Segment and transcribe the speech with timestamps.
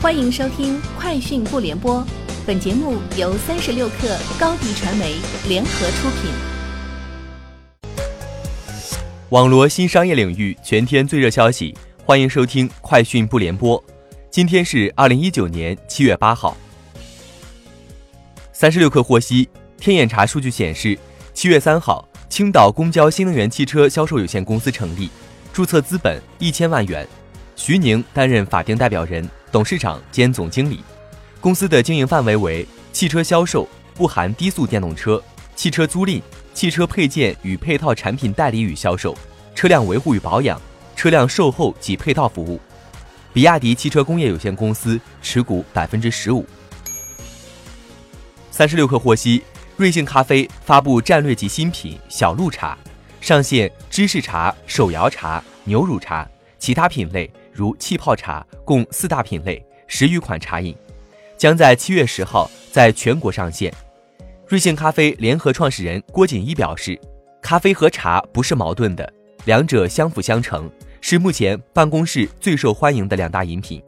[0.00, 1.96] 欢迎收听《快讯不联播》，
[2.46, 5.16] 本节目由三十六克高低传媒
[5.48, 6.30] 联合出品。
[9.30, 13.76] 网罗新商业领域全天最热消息，欢迎收听《快讯不联播》。
[14.30, 16.56] 今天是二零一九年七月八号。
[18.52, 19.48] 三十六氪获悉，
[19.80, 20.96] 天眼查数据显示，
[21.34, 25.10] 七月三号，青岛公交新能源汽车销售有限公司成立，
[25.52, 27.04] 注册资本一千万元，
[27.58, 29.28] 徐宁担任法定代表人。
[29.50, 30.80] 董事长兼总经理，
[31.40, 35.20] 公司的经营范围为汽车销售（不含低速电动车）、
[35.56, 36.22] 汽车租赁、
[36.54, 39.16] 汽车配件与配套产品代理与销售、
[39.54, 40.60] 车辆维护与保养、
[40.94, 42.60] 车辆售后及配套服务。
[43.32, 46.46] 比亚迪汽车工业有限公司持股百分之十五。
[48.50, 49.42] 三十六氪获悉，
[49.76, 52.76] 瑞幸咖啡发布战略级新品小鹿茶，
[53.20, 56.28] 上线芝士茶、手摇茶、牛乳茶，
[56.58, 57.28] 其他品类。
[57.58, 60.72] 如气泡茶共四大品类，十余款茶饮，
[61.36, 63.74] 将在七月十号在全国上线。
[64.46, 66.96] 瑞幸咖啡联合创始人郭锦一表示，
[67.42, 69.12] 咖啡和茶不是矛盾的，
[69.44, 73.82] 两者相辅相成，是目前办公室最受欢迎的两大饮品。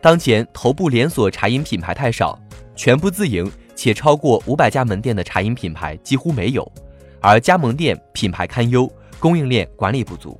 [0.00, 2.36] 当前头部连锁茶饮品牌太少，
[2.74, 6.68] 全部自营且超过五百家门店的茶饮品牌几乎没有，
[7.20, 10.36] 而加盟店品牌堪忧，供应链管理不足。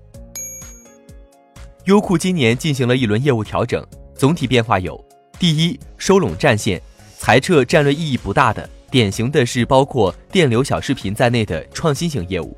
[1.85, 4.99] 优酷今年进行了一轮业务调整，总体变化有：
[5.39, 6.81] 第一，收拢战线，
[7.19, 12.57] 裁撤战略意义不大的，典型的是包括电流小视频在内的创新型业务；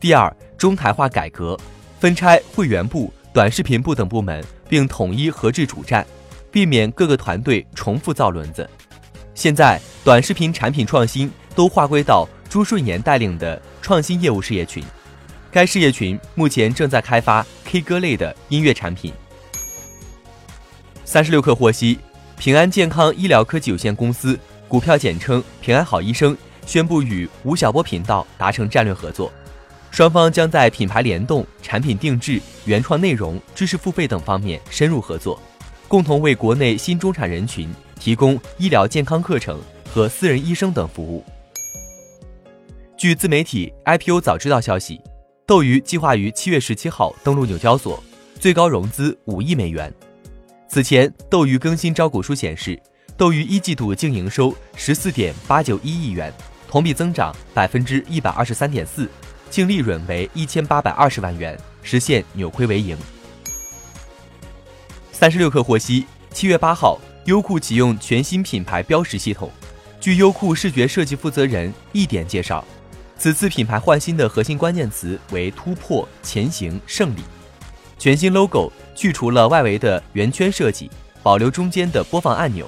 [0.00, 1.58] 第二，中台化改革，
[2.00, 6.06] 分拆会员部、短视频部等部门，并统一合制主站，
[6.50, 8.66] 避免各个团队重复造轮子。
[9.34, 14.82] 现在，短视频产品创新都划归到朱顺炎带领的创新业务事业群。
[15.54, 19.12] 该事业群目前正在开发 K 歌类的音乐产品。
[21.04, 21.96] 三十六氪获悉，
[22.36, 29.32] 平安健康医疗科技有限公司（股票简称平安好医生）宣布与吴晓波频道达成战略合作，
[29.92, 35.40] 双方将在品牌联动、产品定制、原创内容、知识付费等方面深入合作，
[35.86, 41.24] 共同为国内新中产人群提供医疗健康课程和私人医生等服务。
[42.96, 45.00] 据自媒体 IPO 早知道消息。
[45.46, 48.02] 斗鱼计划于七月十七号登陆纽交所，
[48.40, 49.92] 最高融资五亿美元。
[50.66, 52.80] 此前，斗鱼更新招股书显示，
[53.14, 56.32] 斗鱼一季度净营收十四点八九一亿元，
[56.66, 59.06] 同比增长百分之一百二十三点四，
[59.50, 62.96] 净利润为一千八百二十万元，实现扭亏为盈。
[65.12, 69.50] 三十六氪获悉，七月八号，优酷启用全新品牌标识系统。
[70.00, 72.64] 据优酷视觉设计负责人一点介绍。
[73.16, 77.20] 此次品牌换新的核心关键词为突破、前行、胜利。
[77.98, 80.90] 全新 logo 去除了外围的圆圈设计，
[81.22, 82.66] 保留中间的播放按钮，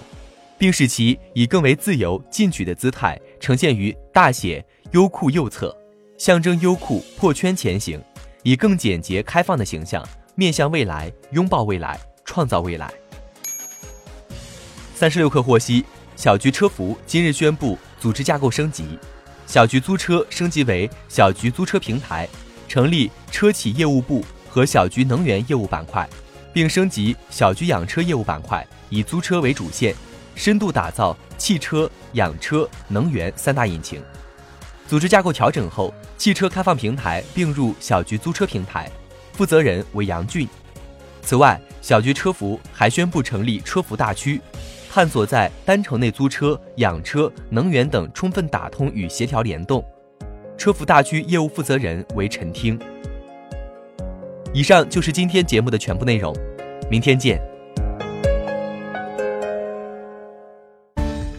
[0.57, 5.77] 并使其以更为自由、进取的姿态呈现于大写优酷右侧，
[6.17, 8.01] 象征优酷破圈前行，
[8.45, 10.03] 以更简洁、开放的形象
[10.37, 12.91] 面向未来，拥抱未来，创造未来。
[14.95, 15.85] 三十六氪获悉，
[16.15, 18.99] 小桔车服今日宣布组织架构升级。
[19.47, 22.29] 小桔租车升级为小桔租车平台，
[22.69, 26.07] 成立车企业务部和小桔能源业务板块，
[26.53, 29.95] 并升级小桔养车业务板块，以租车为主线，
[30.35, 34.03] 深度打造汽车、养车、能源三大引擎。
[34.89, 38.91] 组织架构调整后，汽车开放平台并入小桔租车平台，
[39.33, 40.49] 负责人为杨俊。
[41.23, 44.41] 此外，小桔车服还宣布成立车服大区。
[44.97, 49.85] 探索在单城内租车、养车、能源等充分打通与协调联动。
[50.57, 52.81] 车服大区业务负责人为陈听。
[54.55, 56.35] 以上就是今天节目的全部内容，
[56.91, 57.39] 明天见。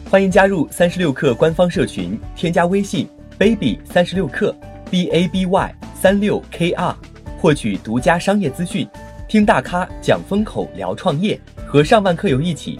[0.07, 4.53] 欢迎加入三十六氪官方社群，添加微信 baby 三十六氪
[4.91, 6.95] b a b y 三六 k r，
[7.39, 8.88] 获取独家商业资讯，
[9.28, 11.41] 听大咖讲风口，聊创业。
[11.66, 12.79] 和上万客友一起